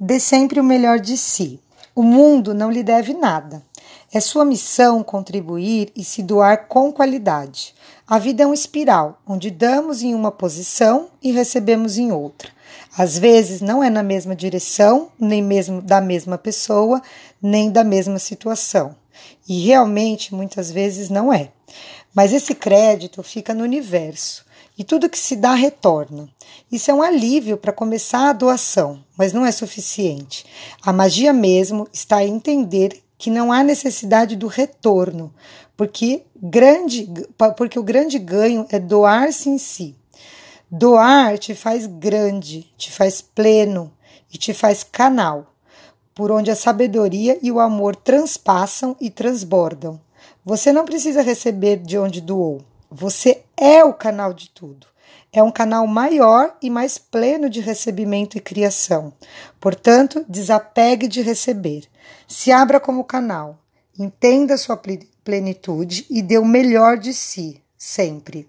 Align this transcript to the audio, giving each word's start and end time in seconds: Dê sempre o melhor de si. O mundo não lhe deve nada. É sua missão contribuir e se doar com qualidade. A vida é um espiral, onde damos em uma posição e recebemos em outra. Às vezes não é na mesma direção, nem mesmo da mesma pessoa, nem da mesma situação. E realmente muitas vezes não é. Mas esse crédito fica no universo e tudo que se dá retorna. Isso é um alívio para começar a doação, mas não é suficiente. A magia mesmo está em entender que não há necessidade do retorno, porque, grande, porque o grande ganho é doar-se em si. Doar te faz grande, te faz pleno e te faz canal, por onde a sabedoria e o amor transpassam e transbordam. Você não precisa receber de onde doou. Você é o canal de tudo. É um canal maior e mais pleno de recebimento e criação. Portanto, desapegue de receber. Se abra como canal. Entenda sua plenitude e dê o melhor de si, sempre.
Dê 0.00 0.20
sempre 0.20 0.60
o 0.60 0.64
melhor 0.64 1.00
de 1.00 1.16
si. 1.16 1.58
O 1.92 2.04
mundo 2.04 2.54
não 2.54 2.70
lhe 2.70 2.84
deve 2.84 3.14
nada. 3.14 3.60
É 4.12 4.20
sua 4.20 4.44
missão 4.44 5.02
contribuir 5.02 5.90
e 5.96 6.04
se 6.04 6.22
doar 6.22 6.68
com 6.68 6.92
qualidade. 6.92 7.74
A 8.06 8.16
vida 8.16 8.44
é 8.44 8.46
um 8.46 8.54
espiral, 8.54 9.20
onde 9.26 9.50
damos 9.50 10.02
em 10.02 10.14
uma 10.14 10.30
posição 10.30 11.08
e 11.20 11.32
recebemos 11.32 11.98
em 11.98 12.12
outra. 12.12 12.48
Às 12.96 13.18
vezes 13.18 13.60
não 13.60 13.82
é 13.82 13.90
na 13.90 14.02
mesma 14.04 14.36
direção, 14.36 15.10
nem 15.18 15.42
mesmo 15.42 15.82
da 15.82 16.00
mesma 16.00 16.38
pessoa, 16.38 17.02
nem 17.42 17.68
da 17.68 17.82
mesma 17.82 18.20
situação. 18.20 18.94
E 19.48 19.66
realmente 19.66 20.32
muitas 20.32 20.70
vezes 20.70 21.10
não 21.10 21.32
é. 21.32 21.50
Mas 22.14 22.32
esse 22.32 22.54
crédito 22.54 23.20
fica 23.24 23.52
no 23.52 23.64
universo 23.64 24.46
e 24.78 24.84
tudo 24.84 25.10
que 25.10 25.18
se 25.18 25.34
dá 25.34 25.54
retorna. 25.54 26.28
Isso 26.70 26.90
é 26.90 26.94
um 26.94 27.02
alívio 27.02 27.56
para 27.56 27.72
começar 27.72 28.28
a 28.28 28.32
doação, 28.34 29.02
mas 29.16 29.32
não 29.32 29.46
é 29.46 29.50
suficiente. 29.50 30.44
A 30.82 30.92
magia 30.92 31.32
mesmo 31.32 31.88
está 31.92 32.22
em 32.22 32.34
entender 32.34 33.02
que 33.16 33.30
não 33.30 33.50
há 33.50 33.64
necessidade 33.64 34.36
do 34.36 34.46
retorno, 34.46 35.32
porque, 35.76 36.24
grande, 36.36 37.10
porque 37.56 37.78
o 37.78 37.82
grande 37.82 38.18
ganho 38.18 38.66
é 38.68 38.78
doar-se 38.78 39.48
em 39.48 39.56
si. 39.56 39.96
Doar 40.70 41.38
te 41.38 41.54
faz 41.54 41.86
grande, 41.86 42.70
te 42.76 42.92
faz 42.92 43.22
pleno 43.22 43.90
e 44.30 44.36
te 44.36 44.52
faz 44.52 44.84
canal, 44.84 45.54
por 46.14 46.30
onde 46.30 46.50
a 46.50 46.56
sabedoria 46.56 47.38
e 47.40 47.50
o 47.50 47.60
amor 47.60 47.96
transpassam 47.96 48.94
e 49.00 49.08
transbordam. 49.08 49.98
Você 50.44 50.70
não 50.70 50.84
precisa 50.84 51.22
receber 51.22 51.78
de 51.78 51.96
onde 51.96 52.20
doou. 52.20 52.60
Você 52.90 53.42
é 53.56 53.82
o 53.82 53.94
canal 53.94 54.34
de 54.34 54.50
tudo. 54.50 54.86
É 55.38 55.42
um 55.44 55.52
canal 55.52 55.86
maior 55.86 56.56
e 56.60 56.68
mais 56.68 56.98
pleno 56.98 57.48
de 57.48 57.60
recebimento 57.60 58.36
e 58.36 58.40
criação. 58.40 59.12
Portanto, 59.60 60.26
desapegue 60.28 61.06
de 61.06 61.22
receber. 61.22 61.84
Se 62.26 62.50
abra 62.50 62.80
como 62.80 63.04
canal. 63.04 63.56
Entenda 63.96 64.56
sua 64.56 64.76
plenitude 65.22 66.04
e 66.10 66.22
dê 66.22 66.38
o 66.38 66.44
melhor 66.44 66.98
de 66.98 67.14
si, 67.14 67.62
sempre. 67.76 68.48